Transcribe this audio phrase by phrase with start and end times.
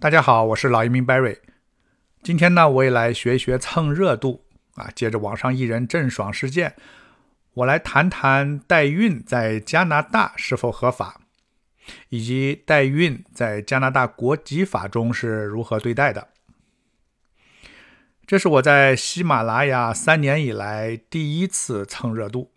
[0.00, 1.40] 大家好，我是老移民 Barry。
[2.22, 4.88] 今天呢，我也来学一学蹭热度啊。
[4.94, 6.74] 接着网上艺人郑爽事件，
[7.52, 11.20] 我来谈谈代孕在加拿大是否合法，
[12.08, 16.28] 以及代孕在加拿大国籍法中是如何对待的。
[18.26, 22.50] 这是我在喜马拉雅三年以来第一次蹭热度。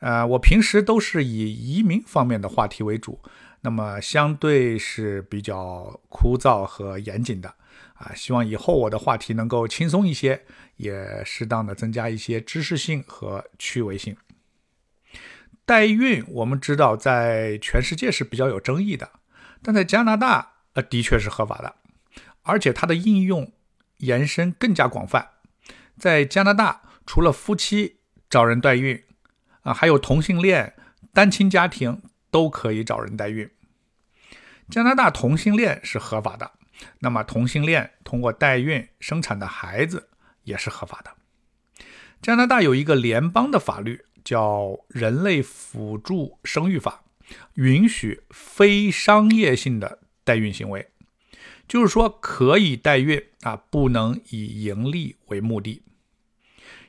[0.00, 3.20] 呃，我平时都是以移民方面的话题为主。
[3.60, 7.52] 那么相对是比较枯燥和严谨的
[7.94, 10.44] 啊，希望以后我的话题能够轻松一些，
[10.76, 14.16] 也适当的增加一些知识性和趣味性。
[15.64, 19.10] 代孕我们知道在全世界是比较有争议的，
[19.60, 21.74] 但在加拿大呃的确是合法的，
[22.42, 23.52] 而且它的应用
[23.96, 25.30] 延伸更加广泛。
[25.98, 27.96] 在加拿大，除了夫妻
[28.30, 29.02] 找人代孕
[29.68, 30.74] 啊，还有同性恋、
[31.12, 32.02] 单亲家庭。
[32.30, 33.50] 都可以找人代孕。
[34.68, 36.52] 加拿大同性恋是合法的，
[36.98, 40.10] 那么同性恋通过代孕生产的孩子
[40.44, 41.10] 也是合法的。
[42.20, 47.02] 加拿大有一个联邦的法律叫《人类辅助生育法》，
[47.54, 50.90] 允许非商业性的代孕行为，
[51.66, 55.82] 就是说可以代孕啊，不能以盈利为目的。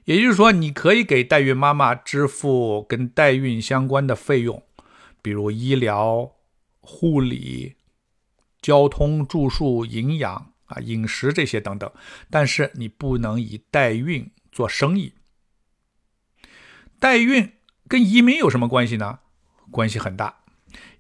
[0.10, 4.64] 也就是说，你可以给代孕妈妈支付跟代孕相关的费用。
[5.22, 6.32] 比如医疗、
[6.80, 7.76] 护理、
[8.60, 11.92] 交通、住宿、营养啊、饮食这些等等，
[12.32, 15.14] 但是你不能以代孕做生意。
[16.98, 17.54] 代孕
[17.88, 19.20] 跟移民有什么关系呢？
[19.70, 20.40] 关系很大，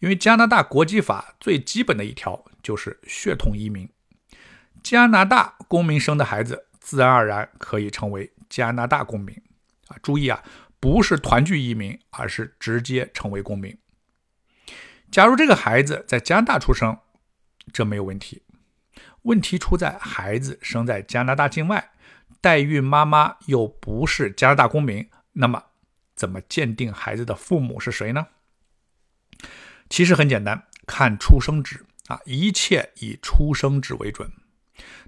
[0.01, 3.89] 因为加拿大国籍法最基本的一条就是血统移民，
[4.83, 9.35] 加拿大公民生的孩子自然而然可以成为加拿大公民
[9.87, 9.97] 啊。
[10.01, 10.43] 注意啊，
[10.79, 13.77] 不是团聚移民，而是直接成为公民。
[15.11, 16.97] 假如这个孩子在加拿大出生，
[17.71, 18.43] 这没有问题。
[19.23, 21.91] 问题出在孩子生在加拿大境外，
[22.39, 25.63] 代孕妈妈又不是加拿大公民，那么
[26.15, 28.27] 怎么鉴定孩子的父母是谁呢？
[29.89, 34.31] 其实很简单，看出生纸啊，一切以出生纸为准。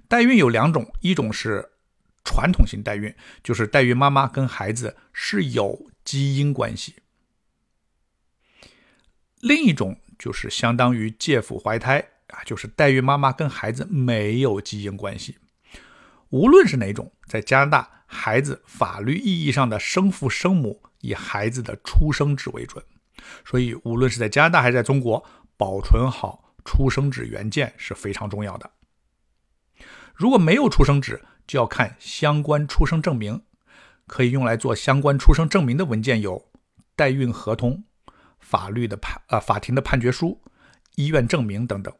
[0.08, 1.70] 代孕有两种，一种是
[2.24, 6.96] 传统型代孕，就是代孕妈妈跟孩子是有基因关系。
[9.40, 15.38] 另一种就是相当于借腹怀胎啊，就是代孕妈妈跟孩子没有基因关系。
[16.30, 22.82] 无论是哪种，在加拿大，孩子法律意义上的生父生母以孩子的出生纸为准。
[23.44, 25.24] 所以，无论是在加拿大还是在中国，
[25.56, 28.70] 保存好出生纸原件是非常重要的。
[30.14, 33.42] 如果没有出生纸，就要看相关出生证明。
[34.06, 36.50] 可以用来做相关出生证明的文件有
[36.94, 37.84] 代孕合同。
[38.40, 40.42] 法律的判啊，法庭的判决书、
[40.96, 41.94] 医院证明等等。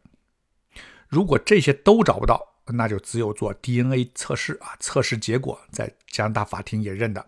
[1.08, 7.24] 如果这些都找不到，那就只有做 DNA 测试啊，测试结果在加拿大法庭也认的。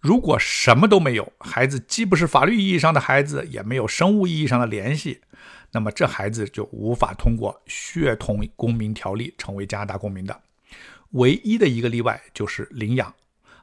[0.00, 5.22] 如果什么都没有，孩子既不是法律意义上的孩子，也没有生物意义上的联系，
[5.72, 10.42] 那么这孩子就无法通过血统公民条例成为加拿大公民的。
[11.14, 13.12] 唯一的一个例外就是领养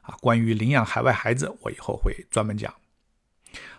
[0.02, 0.14] 啊。
[0.20, 2.74] 关于领养海外孩子，我以后会专门讲。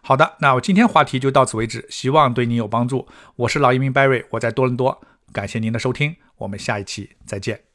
[0.02, 3.08] 好的，那我今天话题就到此为止，希望对你有帮助。
[3.36, 5.02] 我是老移民 Barry，我在多伦多，
[5.32, 7.73] 感谢您的收听，我们下一期再见。